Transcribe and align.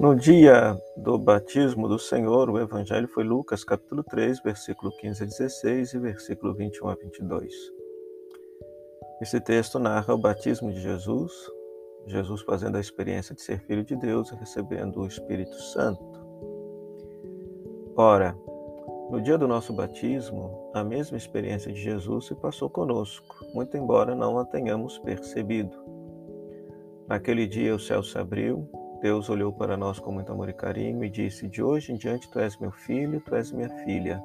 No 0.00 0.16
dia 0.16 0.80
do 0.96 1.18
batismo 1.18 1.86
do 1.86 1.98
Senhor, 1.98 2.48
o 2.48 2.58
evangelho 2.58 3.06
foi 3.06 3.22
Lucas, 3.22 3.62
capítulo 3.62 4.02
3, 4.02 4.40
versículo 4.40 4.90
15 4.96 5.24
a 5.24 5.26
16 5.26 5.92
e 5.92 5.98
versículo 5.98 6.54
21 6.54 6.88
a 6.88 6.94
22. 6.94 7.52
Esse 9.20 9.38
texto 9.42 9.78
narra 9.78 10.14
o 10.14 10.18
batismo 10.18 10.72
de 10.72 10.80
Jesus, 10.80 11.30
Jesus 12.06 12.40
fazendo 12.40 12.78
a 12.78 12.80
experiência 12.80 13.34
de 13.34 13.42
ser 13.42 13.60
filho 13.60 13.84
de 13.84 13.94
Deus 13.94 14.32
e 14.32 14.36
recebendo 14.36 15.02
o 15.02 15.06
Espírito 15.06 15.60
Santo. 15.60 16.02
Ora, 17.94 18.34
no 19.10 19.20
dia 19.20 19.36
do 19.36 19.46
nosso 19.46 19.74
batismo, 19.74 20.70
a 20.72 20.82
mesma 20.82 21.18
experiência 21.18 21.70
de 21.70 21.78
Jesus 21.78 22.24
se 22.24 22.34
passou 22.34 22.70
conosco, 22.70 23.36
muito 23.52 23.76
embora 23.76 24.14
não 24.14 24.38
a 24.38 24.46
tenhamos 24.46 24.98
percebido. 25.00 25.76
Naquele 27.06 27.46
dia 27.46 27.74
o 27.74 27.78
céu 27.78 28.02
se 28.02 28.16
abriu, 28.16 28.66
Deus 29.00 29.30
olhou 29.30 29.50
para 29.52 29.76
nós 29.76 29.98
com 29.98 30.12
muito 30.12 30.30
amor 30.30 30.48
e 30.48 30.52
carinho 30.52 31.02
e 31.02 31.10
disse: 31.10 31.48
De 31.48 31.62
hoje 31.62 31.92
em 31.92 31.96
diante 31.96 32.30
tu 32.30 32.38
és 32.38 32.56
meu 32.58 32.70
filho, 32.70 33.20
tu 33.20 33.34
és 33.34 33.50
minha 33.50 33.70
filha. 33.84 34.22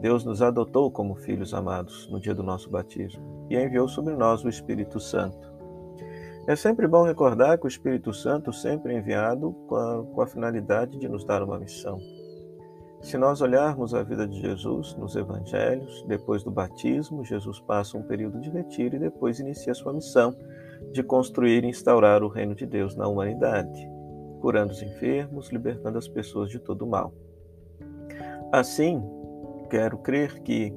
Deus 0.00 0.24
nos 0.24 0.42
adotou 0.42 0.90
como 0.90 1.14
filhos 1.14 1.54
amados 1.54 2.08
no 2.10 2.20
dia 2.20 2.34
do 2.34 2.42
nosso 2.42 2.68
batismo 2.68 3.46
e 3.48 3.56
enviou 3.56 3.88
sobre 3.88 4.16
nós 4.16 4.44
o 4.44 4.48
Espírito 4.48 4.98
Santo. 4.98 5.54
É 6.46 6.56
sempre 6.56 6.86
bom 6.86 7.04
recordar 7.04 7.56
que 7.56 7.64
o 7.64 7.68
Espírito 7.68 8.12
Santo 8.12 8.52
sempre 8.52 8.92
é 8.92 8.98
enviado 8.98 9.52
com 9.66 9.76
a, 9.76 10.04
com 10.04 10.20
a 10.20 10.26
finalidade 10.26 10.98
de 10.98 11.08
nos 11.08 11.24
dar 11.24 11.42
uma 11.42 11.58
missão. 11.58 11.98
Se 13.04 13.18
nós 13.18 13.42
olharmos 13.42 13.92
a 13.92 14.02
vida 14.02 14.26
de 14.26 14.40
Jesus 14.40 14.96
nos 14.96 15.14
evangelhos, 15.14 16.02
depois 16.08 16.42
do 16.42 16.50
batismo, 16.50 17.22
Jesus 17.22 17.60
passa 17.60 17.98
um 17.98 18.02
período 18.02 18.40
de 18.40 18.48
retiro 18.48 18.96
e 18.96 18.98
depois 18.98 19.38
inicia 19.38 19.74
sua 19.74 19.92
missão 19.92 20.34
de 20.90 21.02
construir 21.02 21.64
e 21.64 21.68
instaurar 21.68 22.22
o 22.22 22.28
reino 22.28 22.54
de 22.54 22.64
Deus 22.64 22.96
na 22.96 23.06
humanidade, 23.06 23.86
curando 24.40 24.72
os 24.72 24.80
enfermos, 24.80 25.50
libertando 25.50 25.98
as 25.98 26.08
pessoas 26.08 26.48
de 26.48 26.58
todo 26.58 26.86
o 26.86 26.88
mal. 26.88 27.12
Assim, 28.50 29.02
quero 29.68 29.98
crer 29.98 30.40
que 30.40 30.72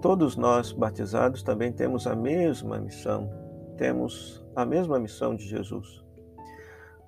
todos 0.00 0.34
nós 0.34 0.72
batizados 0.72 1.42
também 1.42 1.70
temos 1.72 2.06
a 2.06 2.16
mesma 2.16 2.80
missão, 2.80 3.30
temos 3.76 4.42
a 4.56 4.64
mesma 4.64 4.98
missão 4.98 5.36
de 5.36 5.46
Jesus. 5.46 6.05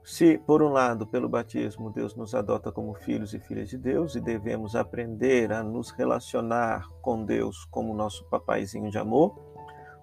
Se, 0.08 0.38
por 0.38 0.62
um 0.62 0.70
lado, 0.70 1.06
pelo 1.06 1.28
batismo, 1.28 1.90
Deus 1.90 2.16
nos 2.16 2.34
adota 2.34 2.72
como 2.72 2.94
filhos 2.94 3.34
e 3.34 3.38
filhas 3.38 3.68
de 3.68 3.76
Deus 3.76 4.14
e 4.14 4.20
devemos 4.22 4.74
aprender 4.74 5.52
a 5.52 5.62
nos 5.62 5.90
relacionar 5.90 6.88
com 7.02 7.26
Deus 7.26 7.66
como 7.66 7.92
nosso 7.92 8.24
papaizinho 8.24 8.90
de 8.90 8.96
amor, 8.96 9.38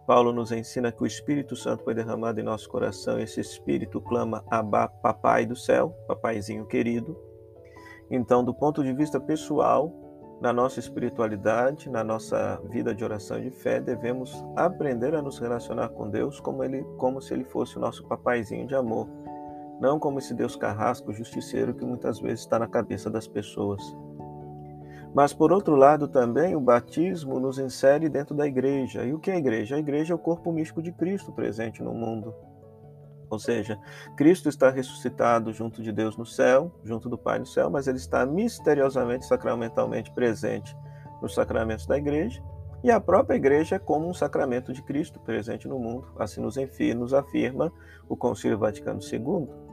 Paulo 0.05 0.31
nos 0.31 0.51
ensina 0.51 0.91
que 0.91 1.01
o 1.01 1.07
Espírito 1.07 1.55
Santo 1.55 1.83
foi 1.83 1.95
derramado 1.95 2.39
em 2.39 2.43
nosso 2.43 2.69
coração, 2.69 3.19
e 3.19 3.23
esse 3.23 3.41
Espírito 3.41 3.99
clama 3.99 4.45
Abba, 4.47 4.87
Papai 4.87 5.43
do 5.43 5.55
céu, 5.55 5.89
Papaizinho 6.07 6.67
querido. 6.67 7.17
Então, 8.07 8.43
do 8.43 8.53
ponto 8.53 8.83
de 8.83 8.93
vista 8.93 9.19
pessoal, 9.19 9.91
na 10.39 10.53
nossa 10.53 10.79
espiritualidade, 10.79 11.89
na 11.89 12.03
nossa 12.03 12.61
vida 12.69 12.93
de 12.93 13.03
oração 13.03 13.39
e 13.39 13.49
de 13.49 13.49
fé, 13.49 13.81
devemos 13.81 14.31
aprender 14.55 15.15
a 15.15 15.21
nos 15.23 15.39
relacionar 15.39 15.89
com 15.89 16.07
Deus 16.11 16.39
como, 16.39 16.63
ele, 16.63 16.83
como 16.99 17.19
se 17.19 17.33
Ele 17.33 17.43
fosse 17.43 17.75
o 17.77 17.81
nosso 17.81 18.07
papaizinho 18.07 18.67
de 18.67 18.75
amor, 18.75 19.09
não 19.79 19.99
como 19.99 20.19
esse 20.19 20.33
Deus 20.33 20.55
carrasco, 20.55 21.13
justiceiro 21.13 21.73
que 21.73 21.85
muitas 21.85 22.19
vezes 22.19 22.41
está 22.41 22.57
na 22.59 22.67
cabeça 22.67 23.09
das 23.09 23.27
pessoas. 23.27 23.81
Mas, 25.13 25.33
por 25.33 25.51
outro 25.51 25.75
lado, 25.75 26.09
também 26.09 26.55
o 26.57 26.59
batismo 26.59 27.39
nos 27.39 27.57
insere 27.57 28.09
dentro 28.09 28.35
da 28.35 28.45
igreja. 28.45 29.05
E 29.05 29.13
o 29.13 29.19
que 29.19 29.31
é 29.31 29.35
a 29.35 29.37
igreja? 29.37 29.77
A 29.77 29.79
igreja 29.79 30.13
é 30.13 30.15
o 30.15 30.19
corpo 30.19 30.51
místico 30.51 30.81
de 30.81 30.91
Cristo 30.91 31.31
presente 31.31 31.81
no 31.81 31.93
mundo. 31.93 32.33
Ou 33.29 33.39
seja, 33.39 33.79
Cristo 34.15 34.49
está 34.49 34.69
ressuscitado 34.69 35.53
junto 35.53 35.81
de 35.81 35.91
Deus 35.91 36.17
no 36.17 36.25
céu, 36.25 36.71
junto 36.83 37.09
do 37.09 37.17
Pai 37.17 37.39
no 37.39 37.45
céu, 37.45 37.69
mas 37.69 37.87
ele 37.87 37.97
está 37.97 38.25
misteriosamente, 38.25 39.25
sacramentalmente 39.25 40.11
presente 40.11 40.75
nos 41.21 41.33
sacramentos 41.33 41.87
da 41.87 41.97
igreja. 41.97 42.43
E 42.83 42.91
a 42.91 42.99
própria 42.99 43.37
igreja 43.37 43.77
é 43.77 43.79
como 43.79 44.07
um 44.07 44.13
sacramento 44.13 44.71
de 44.71 44.83
Cristo 44.83 45.19
presente 45.19 45.67
no 45.67 45.79
mundo. 45.79 46.07
Assim 46.19 46.41
nos, 46.41 46.55
nos 46.95 47.13
afirma 47.13 47.71
o 48.07 48.15
Concílio 48.15 48.59
Vaticano 48.59 48.99
II. 49.01 49.64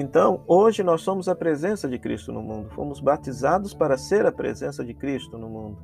Então, 0.00 0.44
hoje 0.46 0.84
nós 0.84 1.00
somos 1.00 1.28
a 1.28 1.34
presença 1.34 1.88
de 1.88 1.98
Cristo 1.98 2.30
no 2.30 2.40
mundo, 2.40 2.70
fomos 2.70 3.00
batizados 3.00 3.74
para 3.74 3.98
ser 3.98 4.24
a 4.26 4.30
presença 4.30 4.84
de 4.84 4.94
Cristo 4.94 5.36
no 5.36 5.48
mundo. 5.48 5.82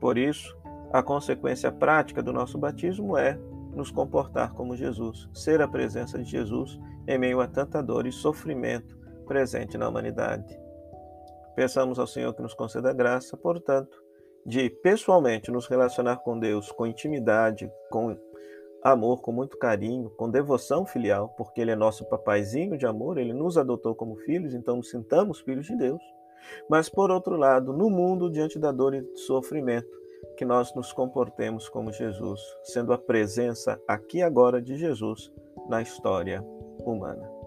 Por 0.00 0.18
isso, 0.18 0.58
a 0.92 1.00
consequência 1.00 1.70
prática 1.70 2.20
do 2.20 2.32
nosso 2.32 2.58
batismo 2.58 3.16
é 3.16 3.38
nos 3.72 3.92
comportar 3.92 4.52
como 4.52 4.74
Jesus, 4.74 5.28
ser 5.32 5.62
a 5.62 5.68
presença 5.68 6.18
de 6.18 6.24
Jesus 6.24 6.76
em 7.06 7.16
meio 7.16 7.40
a 7.40 7.46
tanta 7.46 7.80
dor 7.80 8.04
e 8.04 8.10
sofrimento 8.10 8.98
presente 9.28 9.78
na 9.78 9.88
humanidade. 9.88 10.58
Peçamos 11.54 12.00
ao 12.00 12.06
Senhor 12.08 12.34
que 12.34 12.42
nos 12.42 12.52
conceda 12.52 12.92
graça, 12.92 13.36
portanto, 13.36 13.96
de 14.44 14.68
pessoalmente 14.70 15.52
nos 15.52 15.68
relacionar 15.68 16.16
com 16.16 16.36
Deus 16.36 16.72
com 16.72 16.84
intimidade, 16.84 17.70
com 17.92 18.18
amor, 18.82 19.20
com 19.20 19.32
muito 19.32 19.58
carinho, 19.58 20.10
com 20.10 20.30
devoção 20.30 20.86
filial, 20.86 21.28
porque 21.36 21.60
Ele 21.60 21.70
é 21.70 21.76
nosso 21.76 22.04
papaizinho 22.04 22.76
de 22.76 22.86
amor, 22.86 23.18
Ele 23.18 23.32
nos 23.32 23.58
adotou 23.58 23.94
como 23.94 24.16
filhos, 24.16 24.54
então 24.54 24.76
nos 24.76 24.90
sintamos 24.90 25.40
filhos 25.40 25.66
de 25.66 25.76
Deus. 25.76 26.02
Mas, 26.68 26.88
por 26.88 27.10
outro 27.10 27.36
lado, 27.36 27.72
no 27.72 27.90
mundo, 27.90 28.30
diante 28.30 28.58
da 28.58 28.72
dor 28.72 28.94
e 28.94 29.00
do 29.00 29.18
sofrimento, 29.18 29.98
que 30.36 30.44
nós 30.44 30.74
nos 30.74 30.92
comportemos 30.92 31.68
como 31.68 31.92
Jesus, 31.92 32.40
sendo 32.62 32.92
a 32.92 32.98
presença 32.98 33.80
aqui 33.86 34.22
agora 34.22 34.62
de 34.62 34.76
Jesus 34.76 35.32
na 35.68 35.82
história 35.82 36.42
humana. 36.84 37.37